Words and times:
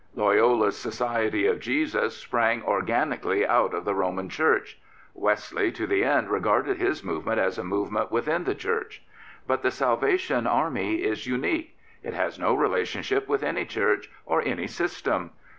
Loyola's 0.15 0.79
Society 0.79 1.45
of 1.45 1.59
Jesus 1.59 2.17
sprang 2.17 2.63
organically 2.63 3.45
out 3.45 3.75
of 3.75 3.85
the 3.85 3.93
Roman 3.93 4.29
Church; 4.29 4.79
Wesley 5.13 5.71
to 5.73 5.85
the 5.85 6.03
end 6.03 6.31
regarded 6.31 6.77
his 6.77 7.03
movement 7.03 7.39
as 7.39 7.59
a 7.59 7.63
movement 7.63 8.11
within 8.11 8.45
the 8.45 8.55
Church. 8.55 9.03
But 9.45 9.61
the 9.61 9.69
Salvation 9.69 10.47
Army 10.47 11.03
is 11.03 11.27
unique. 11.27 11.77
It 12.01 12.15
has 12.15 12.39
no 12.39 12.55
relationship 12.55 13.27
with 13.27 13.43
any 13.43 13.63
Church 13.65 14.09
or 14.25 14.41
any 14.41 14.65
system. 14.65 15.33